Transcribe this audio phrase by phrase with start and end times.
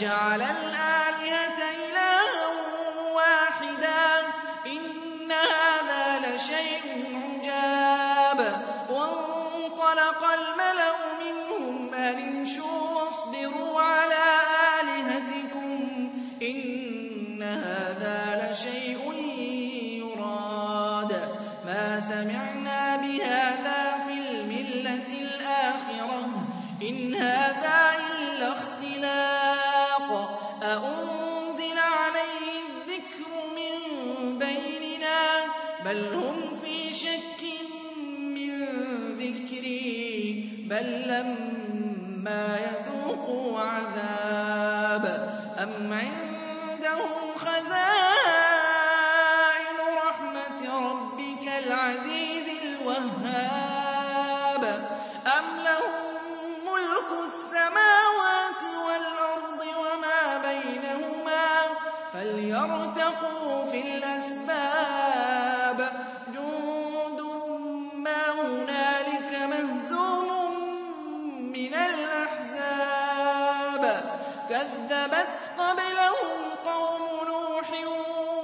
[0.00, 2.20] أجعل الآلهة إلها
[3.14, 4.26] واحدا
[4.66, 8.40] إن هذا لشيء عجاب.
[8.90, 14.24] وانطلق الملأ منهم أن امشوا واصبروا على
[14.80, 16.10] آلهتكم
[16.42, 19.12] إن هذا لشيء
[20.00, 21.12] يراد.
[21.66, 22.59] ما سمعنا
[45.76, 47.76] أم عندهم خزائن
[50.06, 54.64] رحمة ربك العزيز الوهاب
[55.38, 56.04] أم لهم
[56.66, 61.46] ملك السماوات والأرض وما بينهما
[62.12, 64.09] فليرتقوا في الأسباب
[74.60, 77.70] كذبت قبلهم قوم نوح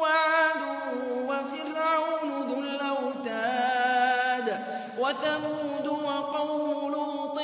[0.00, 0.62] وعاد
[1.28, 4.48] وفرعون ذو الأوتاد
[4.98, 7.38] وثمود وقوم لوط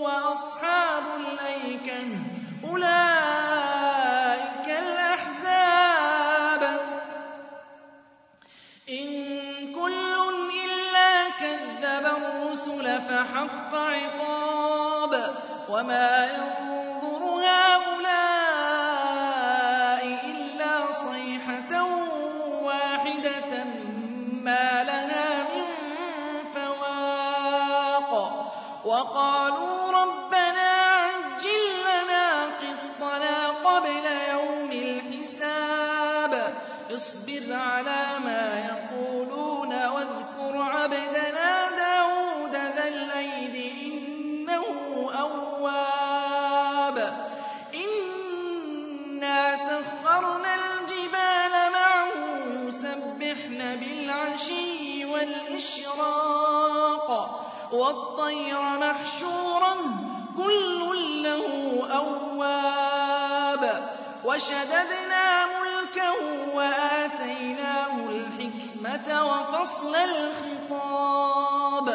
[0.00, 2.06] وأصحاب الأيكة
[2.70, 6.62] أولئك الأحزاب
[8.88, 9.08] إن
[9.74, 10.14] كل
[10.64, 15.34] إلا كذب الرسل فحق عقاب
[15.68, 16.79] وما ينظر
[47.74, 52.08] إنا سخرنا الجبال معه
[52.68, 57.08] يسبحن بالعشي والإشراق
[57.72, 59.74] والطير محشورا
[60.36, 60.80] كل
[61.22, 61.44] له
[61.92, 63.90] أواب.
[64.24, 66.14] وشددنا ملكه
[66.54, 71.88] وآتيناه الحكمة وفصل الخطاب.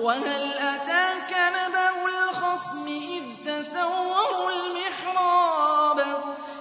[0.00, 2.07] وهل أتاك نبأ
[2.58, 5.98] الخصم إذ تسوروا المحراب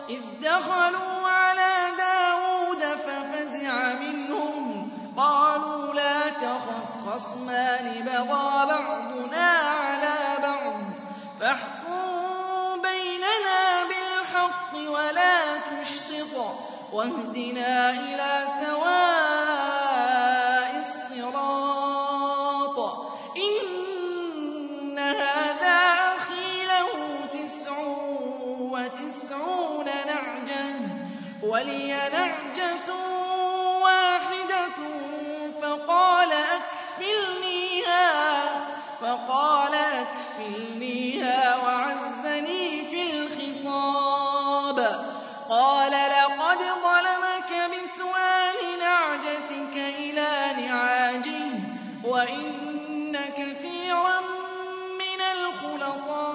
[0.10, 10.82] إذ دخلوا على داود ففزع منهم قالوا لا تخف خصمان بغى بعضنا على بعض
[11.40, 16.56] فاحكم بيننا بالحق ولا تشطط
[16.94, 19.58] واهدنا إلى سواء
[20.80, 21.78] الصراط
[31.58, 32.94] ولي نعجة
[33.84, 34.78] واحدة
[39.02, 44.80] فقال أكفلنيها وعزني في الخطاب
[45.50, 50.32] قال لقد ظلمك بسؤال نعجتك إلى
[50.62, 51.50] نعاجه
[52.04, 54.20] وإن كثيرا
[55.00, 56.27] من الخلطاء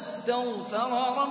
[0.00, 1.27] فتناه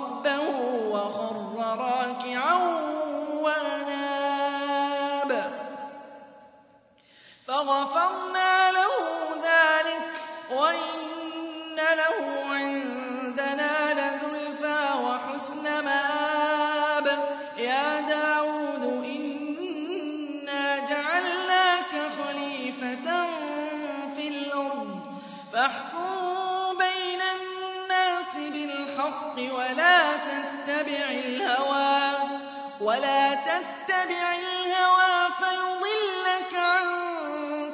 [30.68, 32.12] تتبع الهوى
[32.82, 36.86] ولا تتبع الهوى فيضلك عن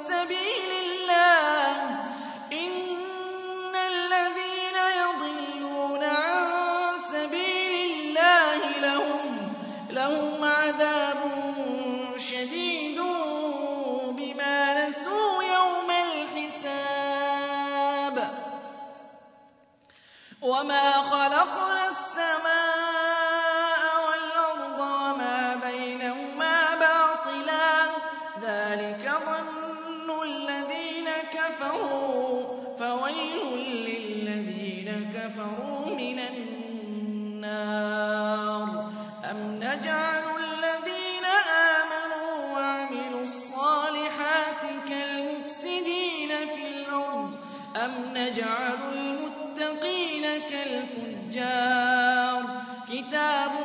[0.08, 1.74] سبيل الله.
[2.52, 6.50] إن الذين يضلون عن
[7.12, 9.54] سبيل الله لهم
[9.90, 11.20] لهم عذاب
[12.16, 13.00] شديد
[14.18, 17.34] بما نسوا يوم الحساب.
[20.42, 22.63] وما خلقنا السماء
[48.24, 52.42] نجعل المتقين كالفجار.
[52.88, 53.63] كتاب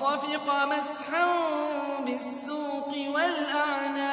[0.00, 1.26] فطفق مسحا
[2.00, 4.12] بالسوق والأعناق.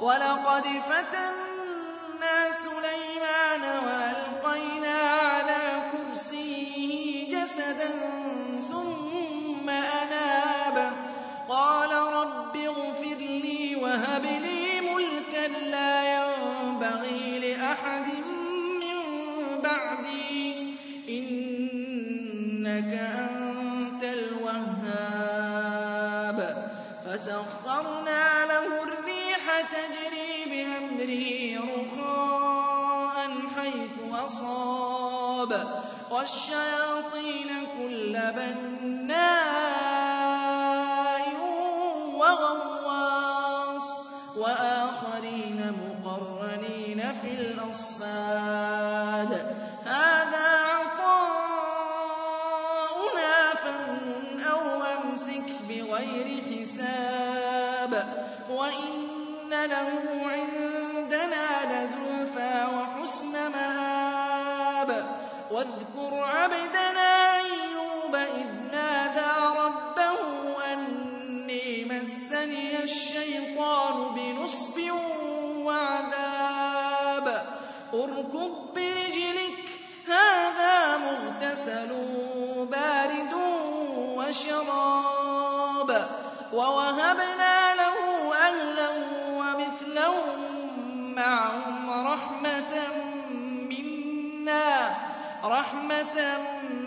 [0.00, 1.41] ولقد فتنا
[35.42, 39.22] أصاب والشياطين كل بناء
[42.14, 43.88] وغواص
[44.36, 49.32] وآخرين مقرنين في الأصفاد.
[49.84, 51.34] هذا عطاؤنا
[53.64, 57.92] فامنن أو أمسك بغير حساب.
[58.50, 59.90] وإن له
[60.24, 60.61] عندنا
[65.52, 70.18] واذكر عبدنا أيوب إذ نادى ربه
[70.72, 74.76] أني مسني الشيطان بنصب
[75.66, 77.26] وعذاب.
[77.94, 79.58] اركض برجلك
[80.08, 81.90] هذا مغتسل
[82.70, 83.32] بارد
[84.16, 85.90] وشراب.
[86.52, 87.51] ووهبنا
[95.52, 96.38] رحمة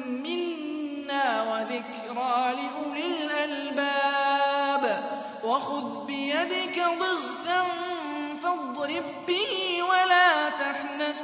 [0.05, 5.03] منا وذكرى لأولي الألباب.
[5.43, 7.65] وخذ بيدك ضغثا
[8.43, 11.15] فاضرب به ولا تحنث.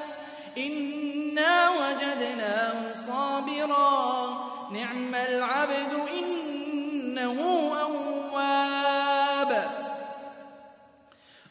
[0.58, 4.28] إنا وجدناه صابرا
[4.72, 7.38] نعم العبد إنه
[7.82, 9.72] أواب.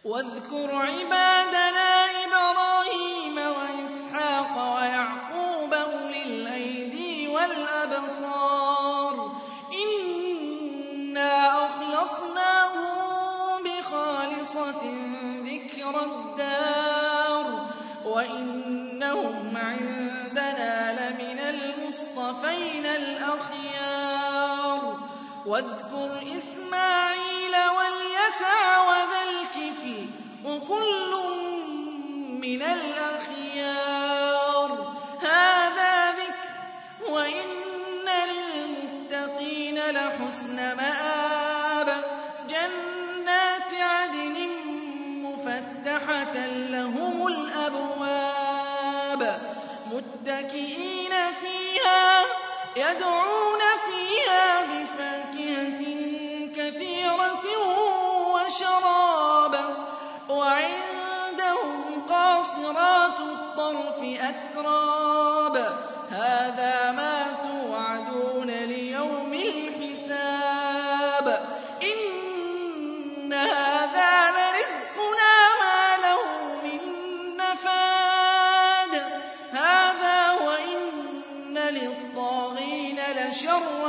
[0.05, 1.80] واذكر عبادنا
[18.21, 24.81] وإنهم عندنا لمن المصطفين الأخيار
[25.47, 27.00] واذكر إسماعيل
[52.77, 53.40] يدعون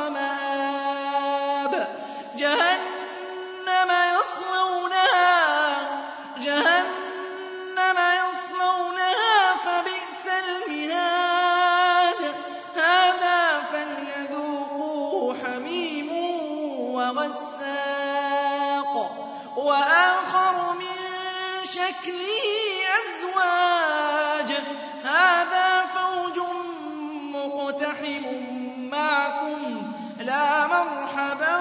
[0.01, 1.73] وَمَآبٍ
[30.21, 31.60] لَّا مَرْحَبًا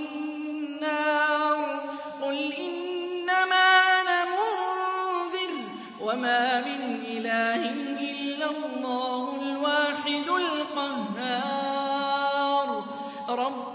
[13.35, 13.70] رَبُّ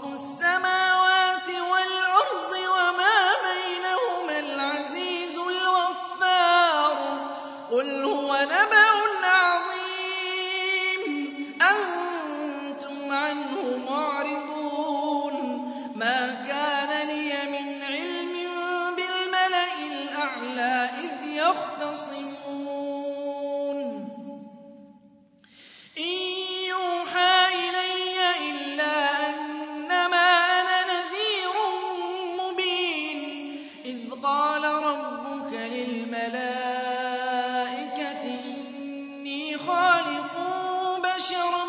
[41.17, 41.65] بَشَرًا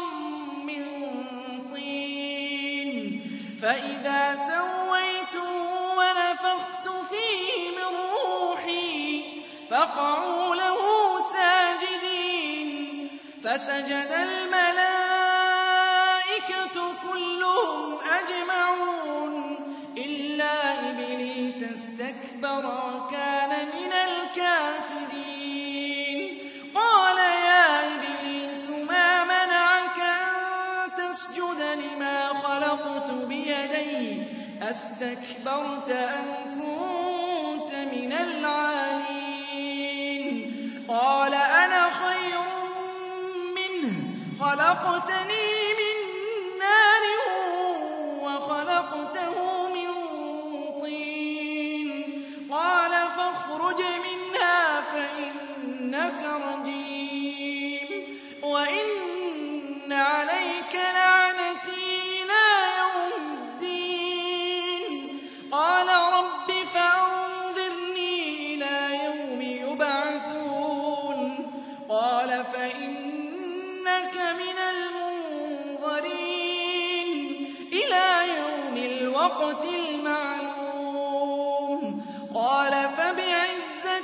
[0.64, 0.84] مِّن
[1.74, 3.20] طِينٍ.
[3.62, 5.50] فَإِذَا سَوَّيْتُهُ
[5.96, 7.90] وَنَفَخْتُ فِيهِ مِن
[8.26, 9.22] رُّوحِي
[9.70, 10.78] فَقَعُوا لَهُ
[11.32, 13.10] سَاجِدِينَ.
[13.44, 14.92] فَسَجَدَ الْمَلَائِكَةُ
[17.10, 19.56] كُلُّهُمْ أَجْمَعُونَ.
[19.98, 22.87] إِلَّا إِبْلِيسَ اسْتَكْبَرَ
[35.18, 39.28] أَسْتَكْبَرْتَ أَمْ كُنتَ مِنَ الْعَالِينَ؟
[40.88, 42.40] قَالَ أَنَا خَيْرٌ
[43.58, 43.94] مِّنْهُ
[44.40, 45.17] خَلَقْتَنِي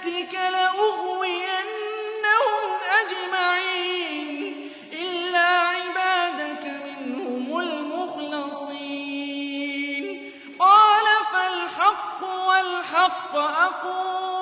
[0.04, 1.40] فَبِعِزَّتِكَ لَأُغْوِيَنَّهُمْ
[3.00, 8.72] أَجْمَعِينَ إِلَّا عِبَادَكَ مِنْهُمُ الْمُخْلَصِينَ.
[10.58, 14.33] قَالَ فَالْحَقُّ وَالْحَقَّ أَقُولُ.